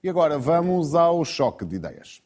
[0.00, 2.22] E agora vamos ao choque de ideias.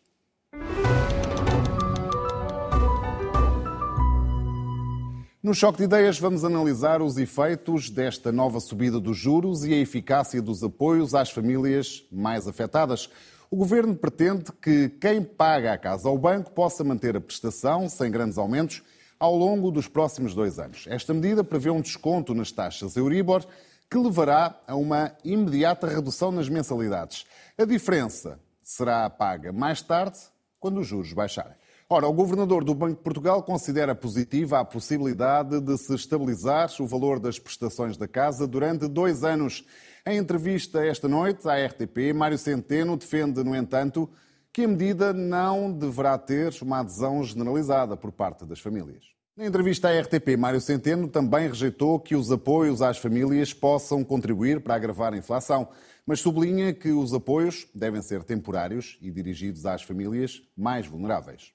[5.43, 9.79] No Choque de Ideias vamos analisar os efeitos desta nova subida dos juros e a
[9.79, 13.09] eficácia dos apoios às famílias mais afetadas.
[13.51, 18.11] O Governo pretende que quem paga a casa ao banco possa manter a prestação sem
[18.11, 18.83] grandes aumentos
[19.19, 20.85] ao longo dos próximos dois anos.
[20.89, 23.45] Esta medida prevê um desconto nas taxas Euribor
[23.91, 27.27] que levará a uma imediata redução nas mensalidades.
[27.59, 30.19] A diferença será paga mais tarde,
[30.59, 31.55] quando os juros baixarem.
[31.89, 36.87] Ora, o governador do Banco de Portugal considera positiva a possibilidade de se estabilizar o
[36.87, 39.67] valor das prestações da casa durante dois anos.
[40.07, 44.09] Em entrevista esta noite à RTP, Mário Centeno defende, no entanto,
[44.51, 49.05] que a medida não deverá ter uma adesão generalizada por parte das famílias.
[49.35, 54.61] Na entrevista à RTP, Mário Centeno também rejeitou que os apoios às famílias possam contribuir
[54.61, 55.69] para agravar a inflação,
[56.05, 61.55] mas sublinha que os apoios devem ser temporários e dirigidos às famílias mais vulneráveis.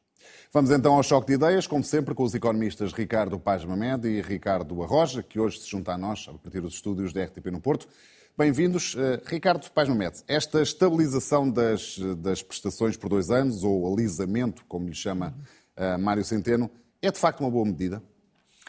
[0.51, 4.23] Vamos então ao choque de ideias, como sempre, com os economistas Ricardo Paz Mamed e
[4.23, 7.61] Ricardo Arroja, que hoje se juntam a nós a partir dos estúdios da RTP no
[7.61, 7.87] Porto.
[8.35, 8.95] Bem-vindos.
[8.95, 14.87] Uh, Ricardo Paz Mamed, esta estabilização das, das prestações por dois anos, ou alisamento, como
[14.87, 15.37] lhe chama
[15.77, 18.01] uh, Mário Centeno, é de facto uma boa medida?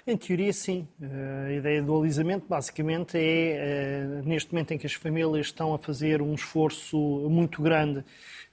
[0.07, 0.89] Em teoria, sim.
[1.03, 5.79] Eh, a ideia do alisamento, basicamente, é neste momento em que as famílias estão a
[5.79, 6.97] fazer um esforço
[7.29, 8.03] muito grande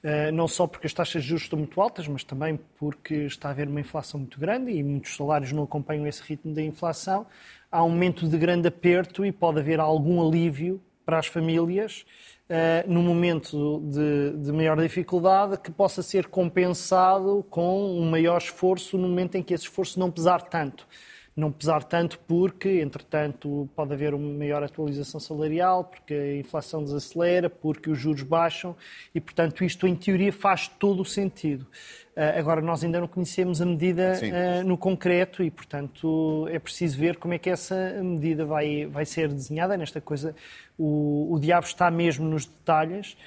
[0.08, 3.48] eh, não só porque as taxas de juros estão muito altas, mas também porque está
[3.48, 7.26] a haver uma inflação muito grande e muitos salários não acompanham esse ritmo da inflação.
[7.72, 12.06] Há um momento de grande aperto e pode haver algum alívio para as famílias
[12.50, 18.98] uh, no momento de, de, maior dificuldade que possa ser compensado com um maior esforço
[18.98, 20.88] no momento em que esse esforço não pesar tanto
[21.36, 27.50] não pesar tanto porque, entretanto, pode haver uma maior atualização salarial, porque a inflação desacelera,
[27.50, 28.76] porque os juros baixam
[29.14, 31.68] e, portanto, isto em teoria faz todo o sentido.
[32.16, 36.98] Uh, agora, nós ainda não conhecemos a medida uh, no concreto e, portanto, é preciso
[36.98, 39.76] ver como é que essa medida vai, vai ser desenhada.
[39.76, 40.34] Nesta coisa,
[40.78, 43.18] o, o diabo está mesmo nos detalhes.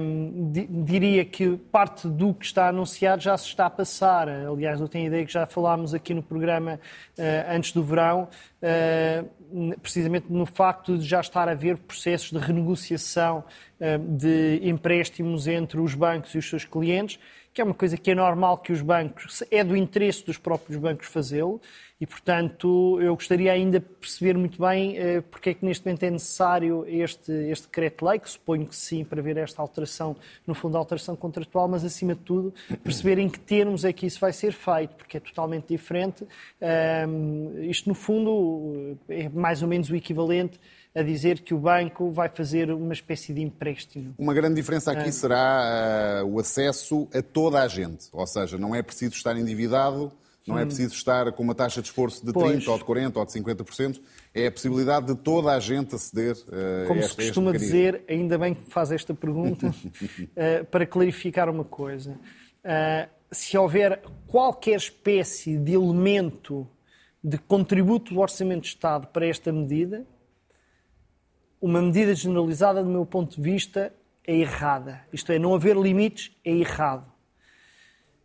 [0.00, 4.28] Um, di, diria que parte do que está anunciado já se está a passar.
[4.28, 6.78] Aliás, eu tenho a ideia que já falámos aqui no programa
[7.18, 8.28] uh, antes do verão,
[9.82, 13.44] precisamente no facto de já estar a haver processos de renegociação
[14.00, 17.18] de empréstimos entre os bancos e os seus clientes
[17.52, 20.78] que é uma coisa que é normal que os bancos, é do interesse dos próprios
[20.78, 21.60] bancos fazê-lo,
[22.02, 26.02] e, portanto, eu gostaria ainda de perceber muito bem eh, porque é que neste momento
[26.02, 30.76] é necessário este, este decreto-lei, que suponho que sim, para ver esta alteração, no fundo,
[30.76, 32.52] a alteração contratual, mas, acima de tudo,
[32.82, 36.26] perceber em que termos é que isso vai ser feito, porque é totalmente diferente.
[37.70, 40.58] Isto, no fundo, é mais ou menos o equivalente
[40.92, 44.12] a dizer que o banco vai fazer uma espécie de empréstimo.
[44.18, 48.74] Uma grande diferença aqui será uh, o acesso a toda a gente, ou seja, não
[48.74, 50.12] é preciso estar endividado,
[50.46, 52.64] não é preciso estar com uma taxa de esforço de pois.
[52.64, 54.00] 30% ou de 40% ou de 50%,
[54.34, 58.02] é a possibilidade de toda a gente aceder uh, Como a este, se costuma dizer,
[58.08, 62.18] ainda bem que faz esta pergunta, uh, para clarificar uma coisa.
[63.30, 66.68] se houver qualquer espécie de elemento
[67.22, 70.04] de contributo do Orçamento de Estado para esta medida,
[71.60, 73.94] uma medida generalizada, do meu ponto de vista,
[74.26, 75.00] é errada.
[75.12, 77.11] Isto é, não haver limites é errado.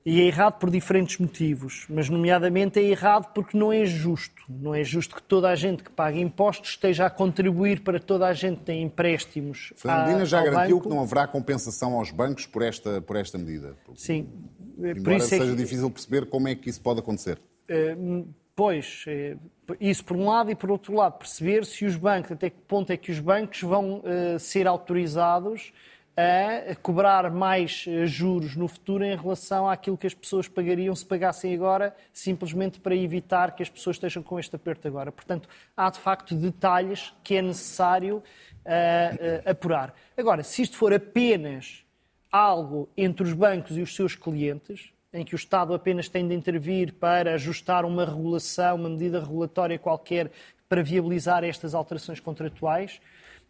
[0.09, 4.41] E é errado por diferentes motivos, mas, nomeadamente, é errado porque não é justo.
[4.47, 8.25] Não é justo que toda a gente que paga impostos esteja a contribuir para toda
[8.25, 9.73] a gente que tem empréstimos.
[9.75, 10.88] Fernandina já garantiu banco.
[10.88, 13.75] que não haverá compensação aos bancos por esta, por esta medida.
[13.96, 14.29] Sim.
[14.78, 15.56] Embora por isso seja é que...
[15.57, 17.38] difícil perceber como é que isso pode acontecer.
[17.69, 18.25] Uh,
[18.57, 19.38] Pois, é,
[19.79, 22.91] isso por um lado, e por outro lado, perceber se os bancos, até que ponto
[22.91, 25.72] é que os bancos vão uh, ser autorizados
[26.17, 31.05] a cobrar mais uh, juros no futuro em relação àquilo que as pessoas pagariam se
[31.05, 35.11] pagassem agora, simplesmente para evitar que as pessoas estejam com este aperto agora.
[35.11, 39.94] Portanto, há de facto detalhes que é necessário uh, apurar.
[40.17, 41.83] Agora, se isto for apenas
[42.31, 46.34] algo entre os bancos e os seus clientes, em que o Estado apenas tem de
[46.34, 50.31] intervir para ajustar uma regulação, uma medida regulatória qualquer
[50.67, 52.99] para viabilizar estas alterações contratuais,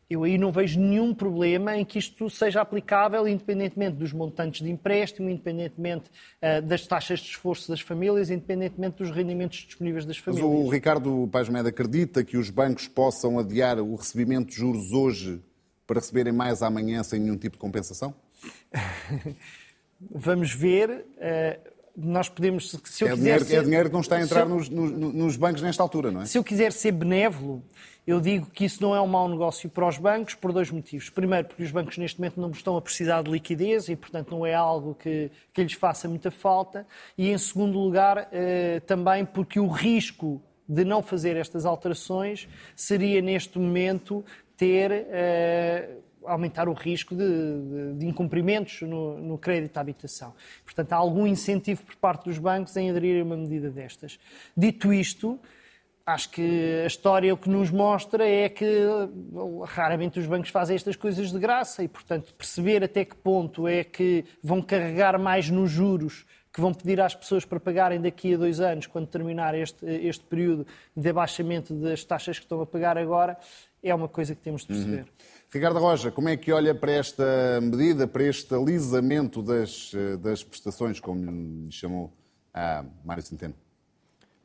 [0.10, 4.72] eu aí não vejo nenhum problema em que isto seja aplicável, independentemente dos montantes de
[4.72, 6.10] empréstimo, independentemente
[6.42, 10.50] uh, das taxas de esforço das famílias, independentemente dos rendimentos disponíveis das famílias.
[10.50, 14.94] Mas o Ricardo Paz Meda acredita que os bancos possam adiar o recebimento de juros
[14.94, 15.42] hoje
[15.86, 18.16] para receberem mais amanhã sem nenhum tipo de compensação?
[20.00, 21.06] Vamos ver.
[21.18, 22.78] Uh, nós podemos.
[22.84, 24.92] Se eu é, dinheiro, ser, é dinheiro que não está a entrar eu, nos, nos,
[24.92, 26.26] nos, bancos nesta altura, não é?
[26.26, 27.64] Se eu quiser ser benévolo,
[28.06, 31.10] eu digo que isso não é um mau negócio para os bancos por dois motivos.
[31.10, 34.46] Primeiro, porque os bancos neste momento não estão a precisar de liquidez e, portanto, não
[34.46, 36.86] é algo que, que lhes faça muita falta.
[37.18, 40.40] E, em segundo lugar, eh, também porque o risco
[40.70, 44.24] de não fazer estas alterações seria, neste momento,
[44.56, 44.92] ter.
[44.92, 45.90] Eh,
[46.28, 50.34] aumentar o risco de, de, de incumprimentos no, no, crédito à habitação.
[50.64, 54.20] Portanto, há algum incentivo por parte dos bancos em aderir a uma medida destas.
[54.56, 55.40] Dito isto,
[56.06, 58.66] acho que a história o que nos mostra é que
[59.66, 63.84] raramente os bancos fazem estas coisas de graça e, portanto, perceber até que ponto é
[63.84, 66.26] que vão carregar mais nos juros
[66.58, 70.26] que vão pedir às pessoas para pagarem daqui a dois anos, quando terminar este, este
[70.26, 70.66] período
[70.96, 73.38] de abaixamento das taxas que estão a pagar agora,
[73.84, 75.02] é uma coisa que temos de perceber.
[75.02, 75.06] Uhum.
[75.58, 81.00] Ricardo Roja, como é que olha para esta medida, para este alisamento das, das prestações,
[81.00, 82.14] como lhe chamou
[82.54, 83.56] a Mário Centeno?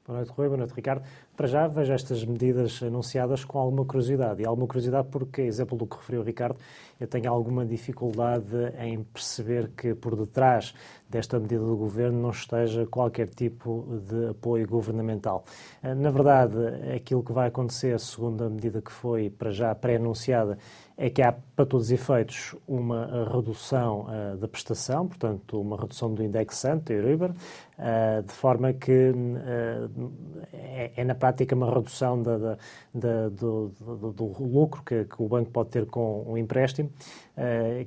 [0.07, 0.47] Boa noite, Rui.
[0.47, 1.05] Boa noite, Ricardo.
[1.43, 4.41] Para já vejo estas medidas anunciadas com alguma curiosidade.
[4.43, 6.57] E alguma curiosidade porque, exemplo do que referiu o Ricardo,
[7.01, 10.73] eu tenho alguma dificuldade em perceber que por detrás
[11.11, 15.45] desta medida do Governo não esteja qualquer tipo de apoio governamental.
[15.83, 16.57] Na verdade,
[16.95, 20.57] aquilo que vai acontecer, segundo a medida que foi para já pré-anunciada,
[20.97, 26.15] é que há, para todos os efeitos, uma redução uh, da prestação, portanto, uma redução
[26.15, 30.13] do indexante, Euribor, uh, de forma que uh,
[30.53, 32.59] é, é, na prática uma redução da, da,
[32.95, 36.91] da, do, do, do, lucro que, que, o banco pode ter com um empréstimo,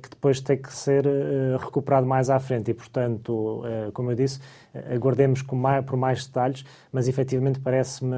[0.02, 1.06] que depois tem que ser
[1.58, 2.70] recuperado mais à frente.
[2.70, 3.62] E, portanto,
[3.92, 4.40] como eu disse,
[4.94, 8.16] aguardemos mais, por mais detalhes, mas efetivamente parece-me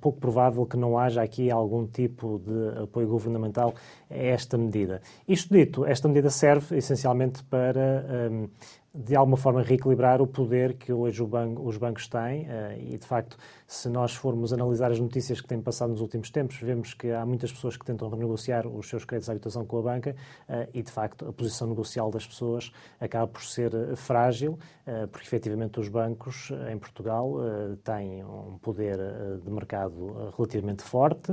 [0.00, 3.74] pouco provável que não haja aqui algum tipo de apoio governamental
[4.10, 5.00] a esta medida.
[5.26, 8.48] Isto dito, esta medida serve essencialmente para, um,
[8.94, 13.06] de alguma forma, reequilibrar o poder que hoje banco, os bancos têm uh, e, de
[13.06, 13.36] facto,
[13.66, 17.26] se nós formos analisar as notícias que têm passado nos últimos tempos, vemos que há
[17.26, 20.14] muitas pessoas que tentam renegociar os seus créditos à habitação com a banca
[20.48, 25.08] uh, e, de facto, a posição negocial das pessoas acaba por ser uh, frágil, uh,
[25.08, 27.34] porque, efetivamente, os bancos em Portugal
[27.82, 28.98] têm um poder
[29.42, 31.32] de mercado relativamente forte.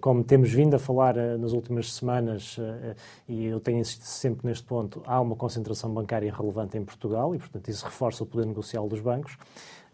[0.00, 2.58] como temos vindo a falar nas últimas semanas,
[3.28, 7.38] e eu tenho insistido sempre neste ponto, há uma concentração bancária relevante em Portugal e,
[7.38, 9.36] portanto, isso reforça o poder negocial dos bancos.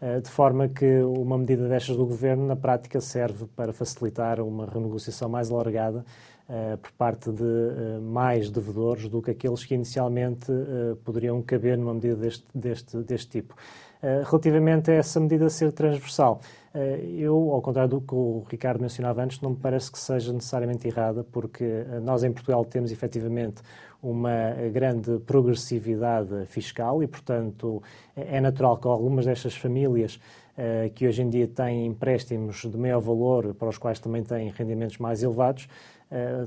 [0.03, 4.65] Eh, de forma que uma medida destas do Governo, na prática, serve para facilitar uma
[4.65, 6.03] renegociação mais alargada
[6.49, 10.51] uh, por parte de uh, mais devedores do que aqueles que inicialmente
[11.03, 13.55] poderiam caber numa medida deste, deste, deste tipo.
[14.25, 16.41] relativamente a essa medida ser transversal,
[17.17, 20.87] eu, ao contrário do que o Ricardo mencionava antes, não me parece que seja necessariamente
[20.87, 23.61] errada, porque nós em Portugal temos efetivamente
[24.01, 27.81] uma grande progressividade fiscal e, portanto,
[28.15, 30.19] é natural que algumas destas famílias
[30.93, 34.97] que hoje em dia têm empréstimos de maior valor, para os quais também têm rendimentos
[34.97, 35.67] mais elevados,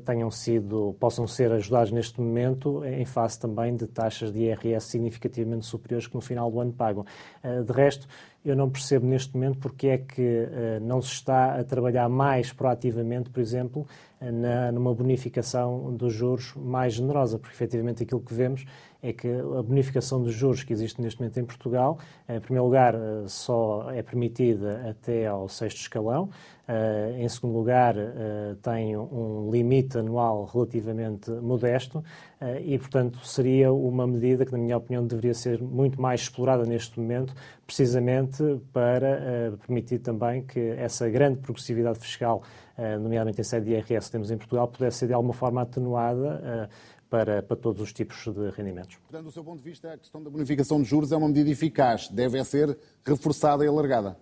[0.05, 5.67] tenham sido, possam ser ajudados neste momento em face também de taxas de IRS significativamente
[5.67, 7.05] superiores que no final do ano pagam.
[7.43, 8.07] Uh, de resto,
[8.45, 12.53] eu não percebo neste momento porque é que uh, não se está a trabalhar mais
[12.53, 13.87] proativamente, por exemplo,
[14.21, 18.65] na, numa bonificação dos juros mais generosa, porque efetivamente aquilo que vemos
[19.03, 21.99] é que a bonificação dos juros que existe neste momento em Portugal,
[22.29, 26.31] em primeiro lugar, eh, só é permitida até ao sexto escalão,
[26.67, 32.03] Uh, em segundo lugar, uh, tem um limite anual relativamente modesto
[32.61, 37.01] e, portanto, seria uma medida que, na minha opinião, deveria ser muito mais explorada neste
[37.01, 37.35] momento,
[37.67, 38.43] precisamente
[38.75, 42.43] para permitir também que essa grande progressividade fiscal,
[43.01, 46.69] nomeadamente em sede de IRS que temos em Portugal, pudesse ser de alguma forma atenuada
[47.09, 48.97] para, para todos os tipos de rendimentos.
[48.97, 51.49] Portanto, do seu ponto de vista, a questão da bonificação de juros é uma medida
[51.51, 54.17] eficaz, deve ser reforçada e alargada?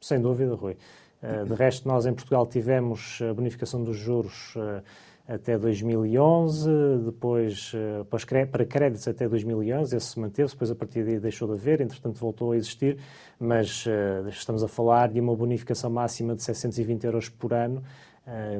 [0.00, 0.76] Sem dúvida, Rui.
[1.22, 4.82] Eh, de resto, nós em Portugal tivemos a bonificação dos juros eh,
[5.26, 6.70] até 2011,
[7.04, 11.54] depois eh, para créditos até 2011, esse se manteve, depois a partir daí deixou de
[11.54, 12.98] haver, entretanto voltou a existir,
[13.38, 13.86] mas
[14.28, 17.82] estamos a falar de uma bonificação máxima de 720 euros por ano,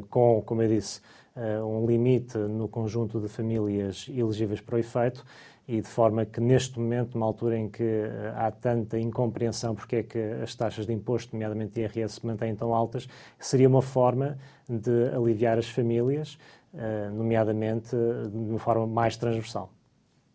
[0.09, 1.01] com, como eu disse,
[1.65, 5.25] um limite no conjunto de famílias elegíveis para o efeito,
[5.67, 9.97] e de forma que neste momento, numa altura em que eh, há tanta incompreensão porque
[9.97, 14.39] é que as taxas de imposto, nomeadamente IRS, se mantêm tão altas, seria uma forma
[14.69, 16.39] de aliviar as famílias,
[16.75, 17.97] eh, nomeadamente
[18.31, 19.73] de uma forma mais transversal.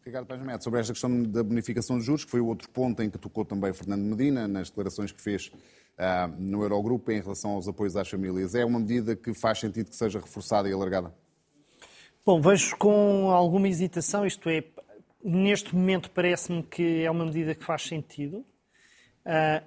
[0.04, 3.10] Ricardo Paz sobre esta questão da bonificação de juros, que foi o outro ponto em
[3.12, 5.52] que tocou também Fernando Medina, nas declarações que fez
[6.00, 8.56] uh, no Eurogrupo em relação aos apoios às famílias.
[8.56, 11.14] É uma medida que faz sentido que seja reforçada e alargada?
[12.26, 14.64] Bom, vejo com alguma hesitação, isto é,
[15.24, 18.38] Neste momento parece-me que é uma medida que faz sentido.
[19.26, 19.62] Uh,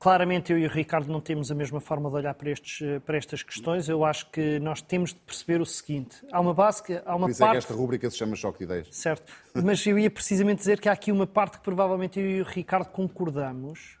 [0.00, 3.16] claramente eu e o Ricardo não temos a mesma forma de olhar para, estes, para
[3.16, 3.88] estas questões.
[3.88, 6.16] Eu acho que nós temos de perceber o seguinte.
[6.32, 7.00] Há uma base que...
[7.04, 7.50] Há uma Por isso parte...
[7.50, 8.88] é que esta rúbrica se chama Choque de Ideias.
[8.90, 9.32] Certo.
[9.54, 12.44] Mas eu ia precisamente dizer que há aqui uma parte que provavelmente eu e o
[12.44, 13.96] Ricardo concordamos,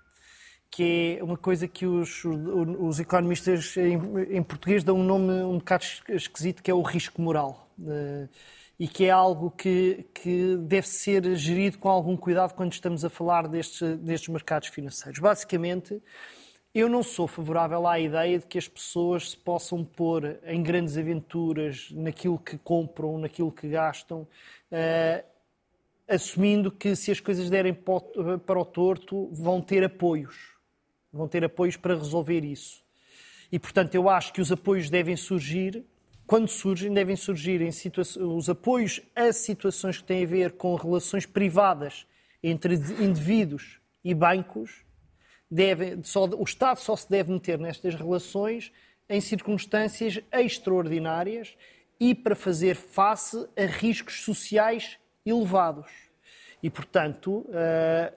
[0.70, 3.94] que é uma coisa que os, os economistas em,
[4.36, 7.68] em, português dão um nome um bocado esquisito, que é o risco moral.
[7.78, 8.28] Uh,
[8.78, 13.10] e que é algo que, que deve ser gerido com algum cuidado quando estamos a
[13.10, 15.18] falar destes, destes mercados financeiros.
[15.18, 16.02] Basicamente,
[16.74, 20.98] eu não sou favorável à ideia de que as pessoas se possam pôr em grandes
[20.98, 24.28] aventuras naquilo que compram, naquilo que gastam,
[24.70, 25.24] uh,
[26.06, 30.55] assumindo que se as coisas derem para o torto, vão ter apoios.
[31.16, 32.84] Vão ter apoios para resolver isso.
[33.50, 35.84] E, portanto, eu acho que os apoios devem surgir
[36.26, 37.70] quando surgem, devem surgir em
[38.20, 42.04] os apoios a situações que têm a ver com relações privadas
[42.42, 44.84] entre indivíduos e bancos.
[45.48, 48.72] Deve, só, o Estado só se deve meter nestas relações
[49.08, 51.56] em circunstâncias extraordinárias
[52.00, 55.90] e para fazer face a riscos sociais elevados.
[56.60, 58.12] E, portanto, uh,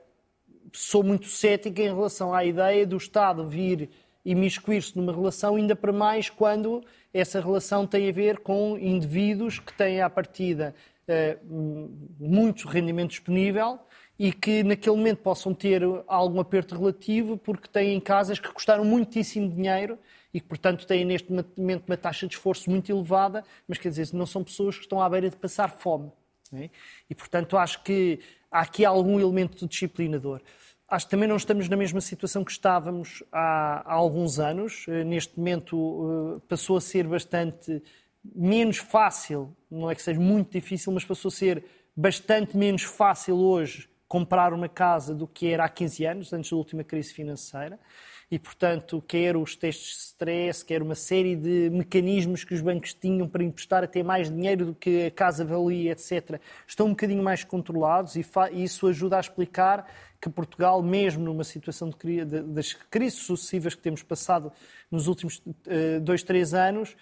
[0.74, 3.89] sou muito cético em relação à ideia do Estado vir
[4.24, 9.74] imiscuir-se numa relação, ainda para mais quando essa relação tem a ver com indivíduos que
[9.74, 10.75] têm à partida
[11.08, 11.89] uh,
[12.20, 13.80] muito rendimento disponível
[14.18, 19.50] e que naquele momento possam ter algum aperto relativo porque têm casas que custaram muitíssimo
[19.50, 19.98] dinheiro
[20.34, 24.10] e que, portanto, têm neste momento uma taxa de esforço muito elevada, mas quer dizer,
[24.13, 26.12] não são pessoas que estão à beira de passar fome.
[26.54, 26.70] É?
[27.10, 28.20] E, portanto, acho que
[28.51, 30.41] há aqui algum elemento disciplinador.
[30.88, 34.86] Acho que também não estamos na mesma situação que estávamos há, há alguns anos.
[34.88, 37.84] Eh, neste momento eh, passou a ser bastante
[38.24, 41.63] menos fácil, não é que seja muito difícil, mas passou a ser
[41.96, 46.58] bastante menos fácil hoje comprar uma casa do que era há 15 anos, antes da
[46.58, 47.79] última crise financeira
[48.31, 52.93] e, portanto, quer os testes de stress, quer uma série de mecanismos que os bancos
[52.93, 57.24] tinham para emprestar até mais dinheiro do que a casa valia, etc., estão um bocadinho
[57.24, 59.86] mais controlados e, isso ajuda a explicar
[60.21, 64.51] que Portugal, mesmo numa situação de, de, das crises sucessivas que temos passado
[64.91, 66.95] nos últimos uh, dois, três anos,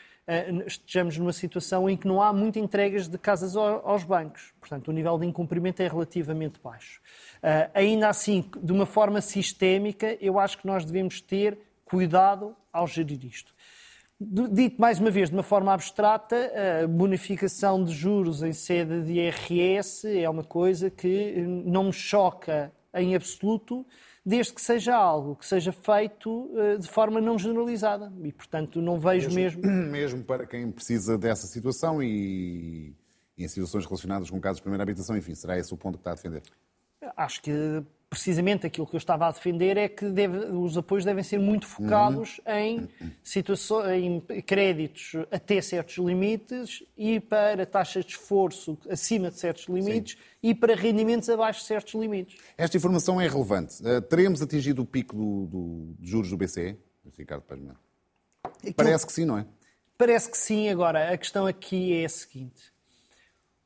[0.66, 4.54] estejamos numa situação em que não há muitas entregas de casas aos bancos.
[4.60, 7.02] Portanto, o nível de incumprimento é relativamente baixo.
[7.38, 12.86] Uh, ainda assim, de uma forma sistémica, eu acho que nós devemos ter cuidado ao
[12.86, 13.56] gerir isto.
[14.20, 16.52] Dito mais uma vez de uma forma abstrata,
[16.84, 22.72] a bonificação de juros em sede de IRS é uma coisa que não me choca
[22.96, 23.86] em absoluto,
[24.28, 28.12] desde que seja algo que seja feito uh, de forma não generalizada.
[28.22, 29.62] E, portanto, não vejo mesmo.
[29.62, 32.94] Mesmo, mesmo para quem precisa dessa situação e,
[33.38, 36.02] e em situações relacionadas com casos de primeira habitação, enfim, será esse o ponto que
[36.02, 36.44] está a defender?
[37.16, 41.24] Acho que precisamente aquilo que eu estava a defender é que deve, os apoios devem
[41.24, 42.54] ser muito focados uhum.
[42.54, 42.90] em,
[43.22, 50.14] situações, em créditos até certos limites e para taxas de esforço acima de certos limites
[50.14, 50.20] Sim.
[50.42, 52.38] e para rendimentos abaixo de certos limites.
[52.58, 53.84] Esta informação é relevante.
[53.84, 56.78] Uh, teremos atingido o pico do, do, de juros do BCE?
[57.18, 57.76] Ricardo Pazman.
[58.76, 59.46] Parece que sim, não é?
[59.98, 60.70] Parece que sim.
[60.70, 62.72] Agora, a questão aqui é a seguinte.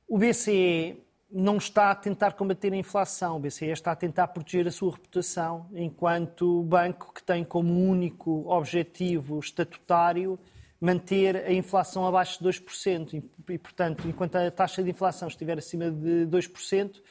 [0.07, 0.97] O BCE
[1.31, 3.37] não está a tentar combater a inflação.
[3.37, 8.49] O BCE está a tentar proteger a sua reputação enquanto banco que tem como único
[8.51, 10.37] objetivo estatutário
[10.79, 13.23] manter a inflação abaixo de 2%.
[13.49, 17.01] E, portanto, enquanto a taxa de inflação estiver acima de 2%,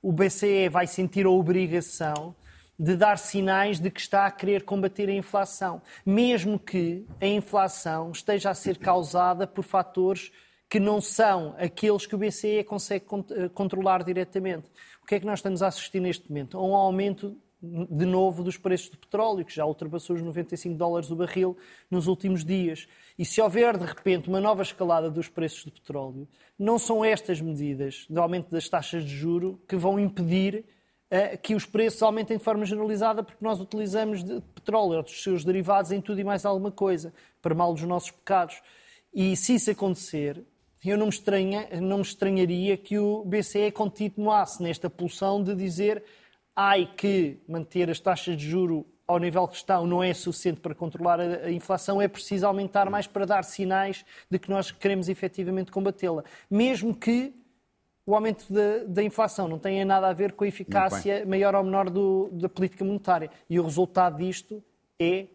[0.00, 2.34] o BCE vai sentir a obrigação
[2.78, 8.12] de dar sinais de que está a querer combater a inflação, mesmo que a inflação
[8.12, 10.30] esteja a ser causada por fatores
[10.68, 14.68] que não são aqueles que o BCE consegue eh, controlar diretamente.
[15.02, 16.58] O que é que nós estamos a assistir neste momento?
[16.58, 21.16] Um aumento de novo dos preços do petróleo, que já ultrapassou os 95 dólares o
[21.16, 21.56] barril
[21.90, 22.86] nos últimos dias.
[23.18, 27.40] E se houver, de repente, uma nova escalada dos preços do petróleo, não são estas
[27.40, 30.64] medidas de aumento das taxas de juro que vão impedir
[31.10, 35.22] uh, que os preços aumentem de forma generalizada, porque nós utilizamos de petróleo ou dos
[35.22, 38.60] seus derivados em tudo e mais alguma coisa, para mal dos nossos pecados.
[39.14, 40.44] E se isso acontecer,
[40.90, 46.02] eu não me, estranha, não me estranharia que o BCE continuasse nesta pulsão de dizer
[46.54, 50.74] ai que manter as taxas de juro ao nível que estão não é suficiente para
[50.74, 55.70] controlar a, inflação, é preciso aumentar mais para dar sinais de que nós queremos efetivamente
[55.70, 56.24] combatê-la.
[56.50, 57.32] Mesmo que
[58.04, 61.64] o aumento da, da, inflação não tenha nada a ver com a eficácia maior ou
[61.64, 63.30] menor do, da política monetária.
[63.48, 64.62] E o resultado disto
[64.98, 65.26] é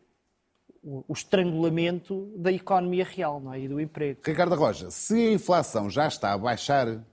[0.84, 3.60] o, estrangulamento da economia real não é?
[3.60, 4.20] e do emprego.
[4.24, 7.04] Ricardo Roja, se a inflação já está a baixar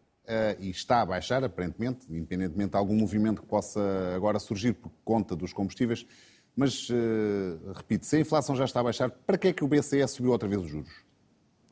[0.60, 3.80] e está a baixar, aparentemente, independentemente de algum movimento que possa
[4.14, 6.06] agora surgir por conta dos combustíveis.
[6.54, 6.88] Mas,
[7.74, 10.32] repito, se a inflação já está a baixar, para que é que o BCE subiu
[10.32, 10.90] outra vez os juros?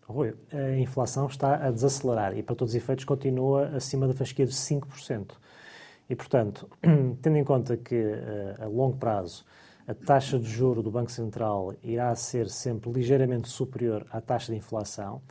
[0.09, 4.47] Rui, a inflação está a desacelerar e, para todos os efeitos, continua acima da fasquia
[4.47, 5.33] de 5%.
[6.09, 6.67] E, portanto,
[7.21, 8.01] tendo em conta que
[8.59, 9.45] a longo prazo
[9.87, 14.59] a taxa de juro do Banco Central irá ser sempre ligeiramente superior à taxa de
[14.59, 15.23] inflação,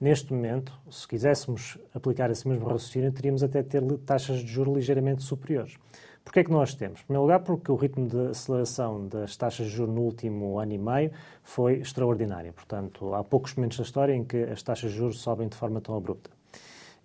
[0.00, 5.22] neste momento, se quiséssemos aplicar esse mesmo raciocínio, teríamos até ter taxas de juro ligeiramente
[5.22, 5.76] superiores.
[6.24, 7.00] Porquê é que nós temos?
[7.00, 10.72] Em primeiro lugar, porque o ritmo de aceleração das taxas de juros no último ano
[10.72, 11.12] e meio
[11.42, 12.52] foi extraordinário.
[12.52, 15.80] Portanto, há poucos momentos da história em que as taxas de juros sobem de forma
[15.80, 16.30] tão abrupta.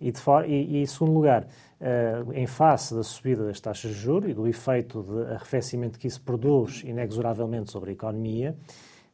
[0.00, 0.48] E, for...
[0.48, 1.46] e, e em segundo lugar,
[1.80, 6.06] uh, em face da subida das taxas de juros e do efeito de arrefecimento que
[6.06, 8.56] isso produz inexoravelmente sobre a economia,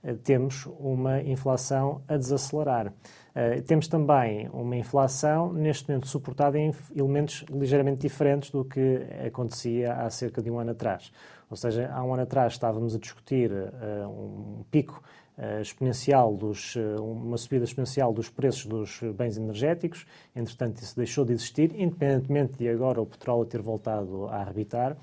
[0.03, 2.89] uh, temos uma inflação a desacelerar.
[2.89, 9.95] Uh, temos também uma inflação, neste momento, suportada em elementos ligeiramente diferentes do que acontecia
[9.95, 11.13] há cerca de um ano atrás.
[11.49, 13.51] Ou seja, há um ano atrás estávamos a discutir
[14.09, 15.03] um pico
[15.61, 21.73] exponencial, dos, uma subida exponencial dos preços dos bens energéticos, entretanto, isso deixou de existir,
[21.75, 24.97] independentemente de agora o petróleo ter voltado a arrebitar.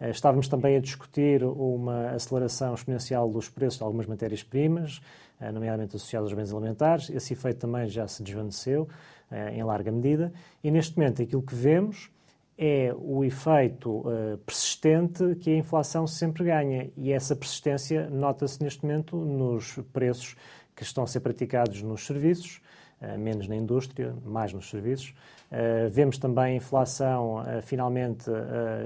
[0.00, 5.00] Estávamos também a discutir uma aceleração exponencial dos preços de algumas matérias-primas,
[5.40, 7.10] eh, nomeadamente associados aos bens alimentares.
[7.10, 8.88] Esse efeito também já se desvaneceu
[9.30, 10.32] eh, em larga medida.
[10.62, 12.10] E neste momento aquilo que vemos
[12.58, 16.90] é o efeito uh, persistente que a inflação sempre ganha.
[16.96, 20.34] E essa persistência nota-se neste momento nos preços
[20.74, 22.60] que estão a ser praticados nos serviços,
[23.00, 25.14] uh, menos na indústria, mais nos serviços.
[25.52, 28.24] Uh, vemos também a inflação finalmente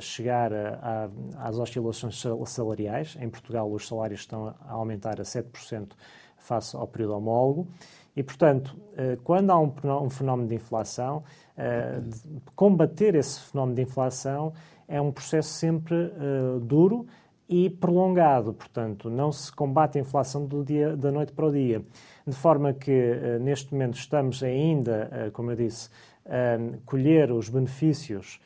[0.01, 3.17] chegar a, às oscilações salariais.
[3.19, 5.93] Em Portugal, os salários estão a aumentar a 7%
[6.37, 7.69] face ao período homólogo.
[8.15, 11.25] E, portanto, eh, quando há um fenómeno de inflação,
[11.57, 12.01] eh,
[12.55, 14.53] combater esse fenómeno de inflação
[14.87, 17.07] é um processo sempre eh, duro
[17.49, 18.53] e prolongado.
[18.53, 21.83] Portanto, não se combate a inflação do dia, da noite para o dia.
[22.27, 25.91] De forma que, neste momento, estamos ainda, como eu disse,
[26.25, 28.41] a colher os benefícios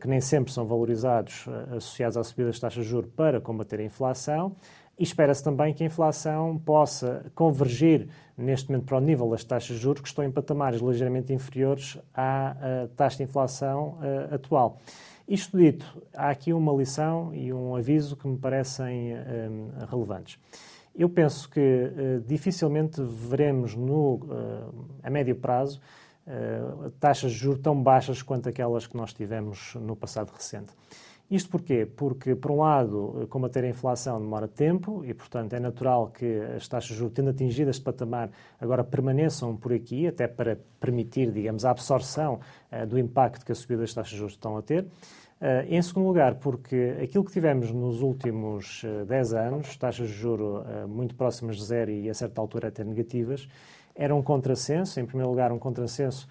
[0.00, 1.46] que nem sempre são valorizados
[1.76, 4.54] associados à subida das taxas de juros para combater a inflação.
[4.98, 9.76] E espera-se também que a inflação possa convergir neste momento para o nível das taxas
[9.76, 14.78] de juros que estão em patamares ligeiramente inferiores à, à taxa de inflação uh, atual.
[15.28, 20.38] Isto dito, há aqui uma lição e um aviso que me parecem uh, relevantes.
[20.96, 24.20] Eu penso que uh, dificilmente veremos no,
[25.02, 25.80] a médio prazo
[27.00, 30.74] taxas de juros tão baixas quanto aquelas que nós tivemos no passado recente.
[31.30, 31.84] Isto porquê?
[31.84, 36.66] Porque, por um lado, combater a inflação demora tempo e, portanto, é natural que as
[36.66, 41.66] taxas de juros, tendo atingido este patamar, agora permaneçam por aqui, até para permitir, digamos,
[41.66, 42.40] a absorção
[42.72, 44.86] uh, do impacto que a subida das taxas de juros estão a ter.
[45.40, 50.14] Uh, em segundo lugar, porque aquilo que tivemos nos últimos uh, 10 anos, taxas de
[50.14, 53.48] juros uh, muito próximas de zero e a certa altura até negativas,
[53.94, 56.28] era um contrassenso, em primeiro lugar, um contrassenso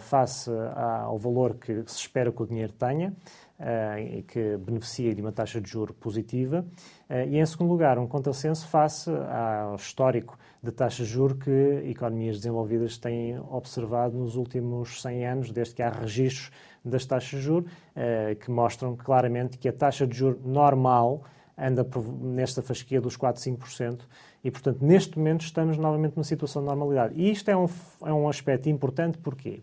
[0.00, 3.14] face ao valor que se espera que o dinheiro tenha,
[3.62, 6.66] uh, que beneficia de uma taxa de juro positiva,
[7.08, 11.82] uh, e, em segundo lugar, um contrassenso face ao histórico de taxa de juro que
[11.84, 16.50] economias desenvolvidas têm observado nos últimos 100 anos, desde que há registros
[16.84, 21.22] das taxas de juro, uh, que mostram claramente que a taxa de juro normal
[21.56, 21.86] anda
[22.20, 24.00] nesta fasquia dos 4, 5%,
[24.42, 27.14] e, portanto, neste momento estamos novamente numa situação de normalidade.
[27.14, 27.66] E isto é um,
[28.04, 29.50] é um aspecto importante, porquê?
[29.50, 29.62] porque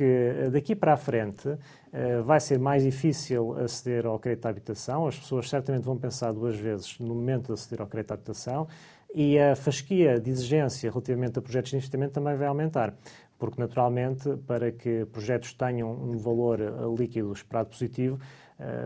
[0.00, 1.56] eh, daqui para a frente
[1.92, 6.32] eh, vai ser mais difícil aceder ao crédito de habitação, as pessoas certamente vão pensar
[6.32, 8.66] duas vezes no momento de aceder ao crédito de habitação
[9.14, 12.94] e a fasquia de exigência relativamente a projetos de investimento também vai aumentar,
[13.38, 18.18] porque naturalmente para que projetos tenham um valor eh, líquido esperado positivo,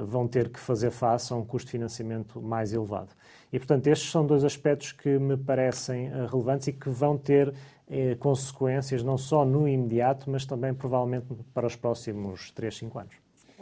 [0.05, 3.09] vão ter que fazer face a um custo de financiamento mais elevado.
[3.51, 7.55] E, portanto, estes são dois aspectos que me parecem relevantes e que vão ter
[7.95, 13.15] eh, consequências não só no imediato, mas também provavelmente para os próximos 3, 5 anos.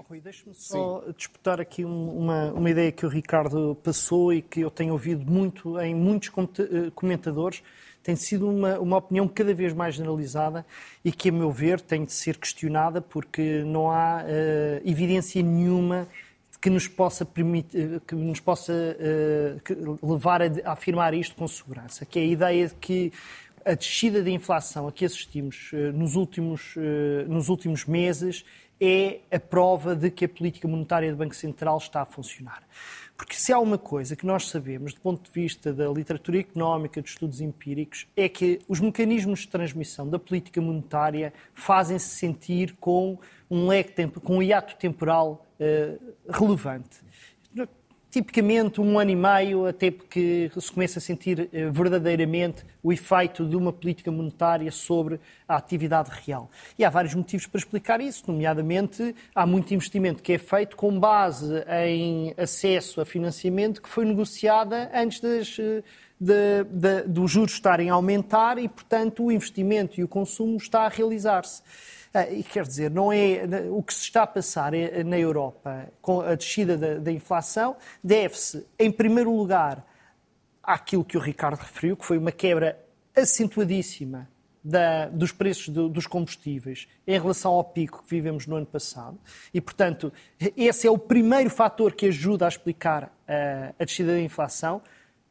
[0.09, 1.13] Rui, deixe-me só Sim.
[1.17, 5.81] disputar aqui uma, uma ideia que o Ricardo passou e que eu tenho ouvido muito
[5.81, 7.61] em muitos eh, comentadores.
[8.05, 10.65] Tem sido uma, uma opinião cada vez mais generalizada
[11.05, 16.09] e que, a meu ver, tem de ser questionada porque não há uh, evidência nenhuma
[16.61, 22.07] que nos possa, permitir, que nos possa uh, levar a, a afirmar isto com segurança,
[22.07, 23.13] que é a ideia de que
[23.65, 26.75] a descida da inflação a que assistimos nos últimos,
[27.29, 28.45] nos últimos meses
[28.81, 32.63] é a prova de que a política monetária do Banco Central está a funcionar.
[33.15, 37.03] Porque se há uma coisa que nós sabemos, do ponto de vista da literatura económica,
[37.03, 43.19] de estudos empíricos, é que os mecanismos de transmissão da política monetária fazem-se sentir com
[43.51, 47.01] um leque, com um hiato temporal uh, relevante
[48.11, 53.47] tipicamente um ano e meio até que se começa a sentir eh, verdadeiramente o efeito
[53.47, 56.51] de uma política monetária sobre a atividade real.
[56.79, 60.99] E há vários motivos para explicar isso, nomeadamente há muito investimento que é feito com
[60.99, 65.83] base em acesso a financiamento que foi negociada antes das, eh,
[66.21, 70.83] de, de, dos juros estarem a aumentar e, portanto, o investimento e o consumo está
[70.83, 71.63] a realizar-se.
[72.13, 75.89] Ah, e quer dizer, não é o que se está a passar é, na Europa
[76.03, 79.87] com a descida da, da inflação deve-se, em primeiro lugar,
[80.61, 82.77] àquilo que o Ricardo referiu, que foi uma quebra
[83.15, 84.29] acentuadíssima
[84.63, 89.17] da, dos preços do, dos combustíveis em relação ao pico que vivemos no ano passado.
[89.55, 90.13] E, portanto,
[90.57, 94.83] esse é o primeiro fator que ajuda a explicar a, a descida da inflação.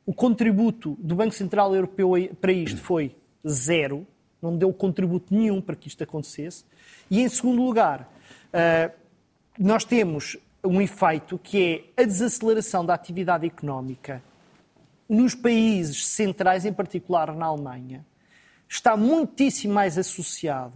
[0.06, 3.16] O contributo do Banco Central Europeu para isto foi
[3.48, 4.08] zero
[4.42, 6.64] não deu contributo nenhum para que isto acontecesse.
[7.10, 8.10] E, em segundo lugar,
[8.54, 8.92] eh,
[9.58, 14.22] nós temos um efeito que é a desaceleração da atividade económica
[15.10, 18.06] nos países centrais, em particular na Alemanha,
[18.68, 20.74] está muitíssimo mais associado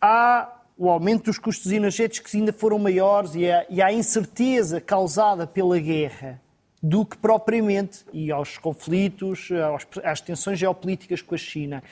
[0.00, 5.46] ao aumento dos custos energéticos que ainda foram maiores e à, e à incerteza causada
[5.46, 6.40] pela guerra
[6.82, 9.48] do que propriamente e aos conflitos,
[10.02, 11.82] às tensões geopolíticas com a China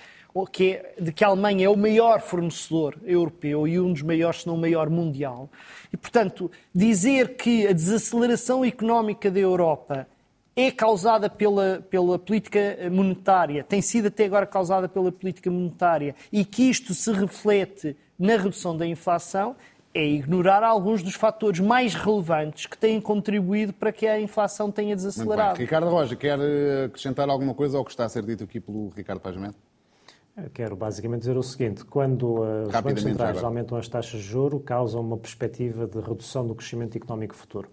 [0.47, 4.43] que é, de que a Alemanha é o maior fornecedor europeu e um dos maiores,
[4.43, 5.49] se não o maior mundial.
[5.93, 10.07] E, portanto, dizer que a desaceleração económica da Europa
[10.55, 16.45] é causada pela, pela política monetária, tem sido até agora causada pela política monetária, e
[16.45, 19.55] que isto se reflete na redução da inflação,
[19.95, 24.95] é ignorar alguns dos fatores mais relevantes que têm contribuído para que a inflação tenha
[24.95, 25.59] desacelerado.
[25.59, 28.91] Ricardo Roja, quer eh, acrescentar alguma coisa ao que está a ser dito aqui pelo
[28.91, 29.21] Ricardo
[30.55, 34.61] Quero basicamente dizer o seguinte: quando uh, os bancos centrais aumentam as taxas de juro,
[34.61, 37.69] causam uma perspectiva de redução do crescimento económico futuro.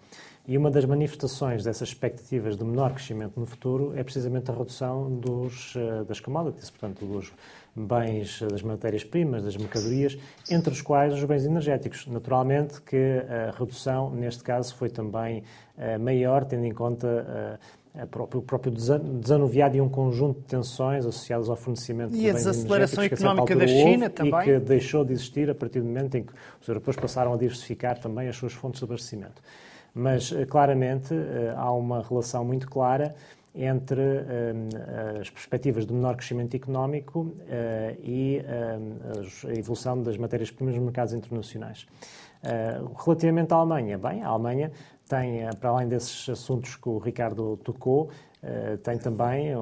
[0.48, 5.10] E uma das manifestações dessas expectativas de menor crescimento no futuro é precisamente a redução
[5.10, 7.32] dos, uh, das commodities, portanto, dos
[7.74, 10.16] bens, das matérias-primas, das mercadorias,
[10.50, 12.06] entre os quais os bens energéticos.
[12.06, 15.42] Naturalmente que a redução, neste caso, foi também
[16.00, 17.60] maior, tendo em conta
[18.04, 22.50] o próprio desanuviar de um conjunto de tensões associadas ao fornecimento e de bens a
[22.50, 24.40] desaceleração económica da China também.
[24.40, 27.36] E que deixou de existir a partir do momento em que os europeus passaram a
[27.36, 29.42] diversificar também as suas fontes de abastecimento.
[29.94, 33.14] Mas, eh, claramente, eh, há uma relação muito clara
[33.54, 34.52] entre eh,
[35.22, 37.34] as perspectivas de menor crescimento económico
[38.02, 38.42] e
[39.46, 41.86] a evolução das matérias-primas nos mercados internacionais.
[43.02, 44.70] Relativamente à Alemanha, bem, a Alemanha
[45.08, 48.10] tem, eh, para além desses assuntos que o Ricardo tocou,
[48.42, 49.54] eh, tem também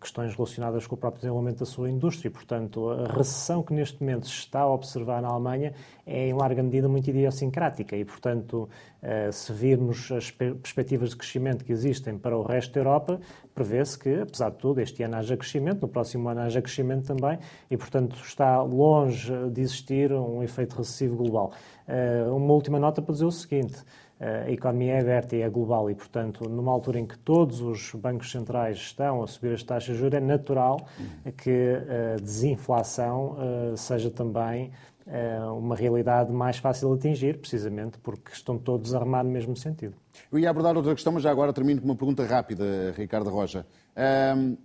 [0.00, 2.30] questões relacionadas com o próprio desenvolvimento da sua indústria.
[2.30, 5.72] Portanto, a recessão que neste momento se está a observar na Alemanha
[6.06, 8.68] é, em larga medida, muito idiosincrática e, portanto,
[9.02, 13.20] eh, se virmos as perspectivas de crescimento que existem para o resto da Europa,
[13.54, 17.38] prevê-se que, apesar de tudo, este ano haja crescimento, no próximo ano haja crescimento também
[17.70, 21.52] e, portanto, está longe de existir um efeito recessivo global.
[22.28, 23.82] Uma última nota para dizer o seguinte
[24.20, 27.94] a economia é aberta e é global e, portanto, numa altura em que todos os
[27.94, 30.86] bancos centrais estão a subir as taxas de juros, é natural
[31.38, 31.50] que
[32.14, 34.72] a desinflação eh, seja também
[35.06, 39.56] eh, uma realidade mais fácil de atingir, precisamente porque estão todos a armar no mesmo
[39.56, 39.94] sentido.
[40.30, 43.66] Eu ia abordar outra questão, mas já agora termino com uma pergunta rápida, Ricardo Roja.
[44.36, 44.56] Um,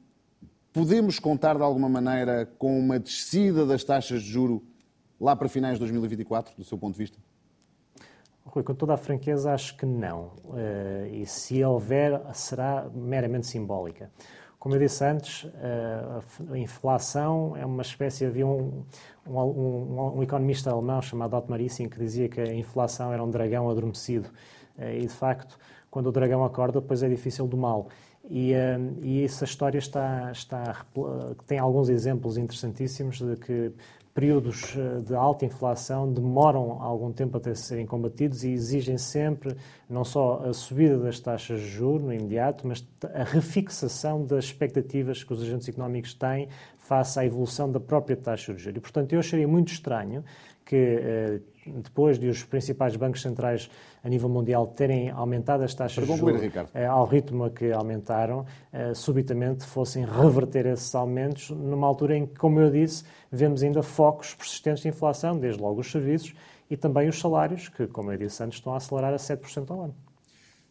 [0.73, 4.61] podemos contar de alguma maneira com uma descida das taxas de juro
[5.19, 7.17] lá para finais de 2024, do seu ponto de vista?
[8.63, 10.31] Com toda a franqueza, acho que não.
[10.45, 14.09] Uh, e se houver, será meramente simbólica.
[14.57, 18.25] Como eu disse antes, uh, a inflação é uma espécie.
[18.25, 18.85] Havia um,
[19.27, 23.29] um, um, um economista alemão chamado Otmar Issing que dizia que a inflação era um
[23.29, 24.29] dragão adormecido.
[24.77, 25.59] Uh, e, de facto,
[25.91, 27.89] quando o dragão acorda, depois é difícil do mal.
[28.27, 28.53] E,
[29.03, 30.83] e essa história está, está,
[31.45, 33.71] tem alguns exemplos interessantíssimos de que
[34.15, 39.57] períodos eh, de alta inflação demoram algum tempo até serem combatidos e exigem sempre
[39.89, 45.21] não só a subida das taxas de juros no imediato, mas a refixação das expectativas
[45.21, 46.47] que os agentes económicos têm
[46.87, 48.77] face à evolução da própria taxa de juros.
[48.77, 50.23] E, portanto, eu acharia muito estranho
[50.63, 53.69] que depois de os principais bancos centrais
[54.03, 56.41] a nível mundial terem aumentado as taxas de juros
[56.73, 62.27] eh, ao ritmo a que aumentaram, eh, subitamente fossem reverter esses aumentos numa altura em
[62.27, 66.35] que, como eu disse, vemos ainda focos persistentes de inflação, desde logo os serviços
[66.69, 69.81] e também os salários, que, como eu disse antes, estão a acelerar a 7% ao
[69.81, 69.95] ano.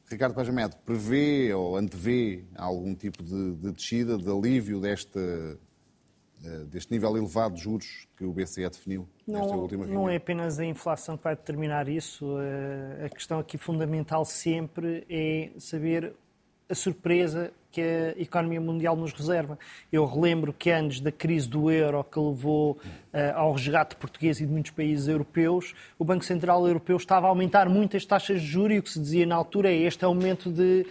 [0.09, 5.57] Ricardo Pajamedo, prevê ou antevê algum tipo de, de descida, de alívio desta eh,
[6.71, 10.03] deste nível elevado de juros que o BCE definiu nesta não, última reunião?
[10.03, 12.37] Não é apenas a inflação que vai determinar isso.
[12.39, 16.15] Eh, a questão aqui fundamental sempre é saber
[16.69, 19.59] a surpresa que a economia mundial nos reserva.
[19.91, 22.79] Eu relembro que antes da crise do euro que levou uh,
[23.35, 27.69] ao resgate português e de muitos países europeus, o Banco Central Europeu estava a aumentar
[27.69, 30.53] muito as taxas de juros e o que se dizia na altura é este aumento
[30.53, 30.87] de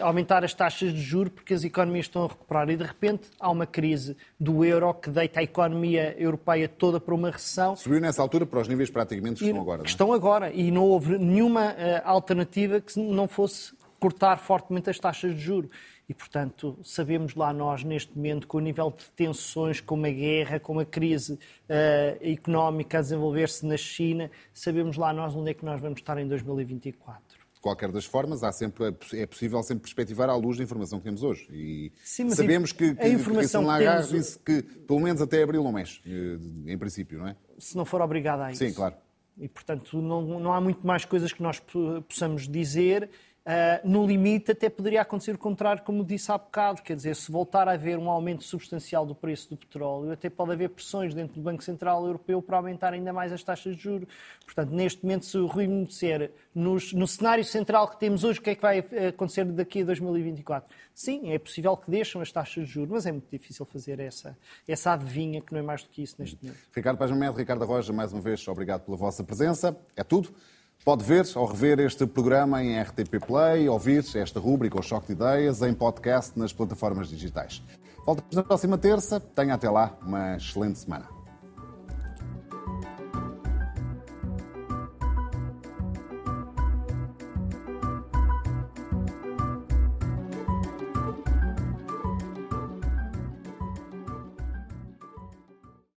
[0.00, 3.50] aumentar as taxas de juros porque as economias estão a recuperar e de repente há
[3.50, 7.76] uma crise do euro que deita a economia europeia toda para uma recessão.
[7.76, 9.82] Subiu nessa altura para os níveis praticamente que estão agora.
[9.82, 9.90] Que é?
[9.90, 15.34] estão agora e não houve nenhuma uh, alternativa que não fosse cortar fortemente as taxas
[15.34, 15.70] de juros.
[16.08, 20.60] E, portanto, sabemos lá nós, neste momento, com o nível de tensões, com a guerra,
[20.60, 21.38] com a crise uh,
[22.20, 26.28] económica a desenvolver-se na China, sabemos lá nós onde é que nós vamos estar em
[26.28, 31.04] 2024 qualquer das formas, há sempre, é possível sempre perspectivar à luz da informação que
[31.04, 31.48] temos hoje.
[31.50, 34.24] E Sim, sabemos que, que a informação que Lagarde temos...
[34.24, 37.34] disse que pelo menos até abril não mexe, eh, em princípio, não é?
[37.58, 38.64] Se não for obrigada a isso.
[38.64, 38.94] Sim, claro.
[39.36, 41.60] E, portanto, não, não há muito mais coisas que nós
[42.08, 43.10] possamos dizer
[43.46, 47.30] Uh, no limite, até poderia acontecer o contrário, como disse há bocado, quer dizer, se
[47.30, 51.36] voltar a haver um aumento substancial do preço do petróleo, até pode haver pressões dentro
[51.36, 54.08] do Banco Central Europeu para aumentar ainda mais as taxas de juros.
[54.44, 58.40] Portanto, neste momento, se o Rui me disser, nos, no cenário central que temos hoje,
[58.40, 60.68] o que é que vai acontecer daqui a 2024?
[60.92, 64.36] Sim, é possível que deixem as taxas de juros, mas é muito difícil fazer essa,
[64.66, 66.58] essa adivinha, que não é mais do que isso neste momento.
[66.74, 69.76] Ricardo Paz Ricardo Roja, mais uma vez, obrigado pela vossa presença.
[69.94, 70.34] É tudo.
[70.86, 75.14] Pode ver ou rever este programa em RTP Play, ouvir esta rúbrica, o Choque de
[75.14, 77.60] Ideias, em podcast nas plataformas digitais.
[78.06, 79.18] Voltamos na próxima terça.
[79.18, 81.15] Tenha até lá uma excelente semana.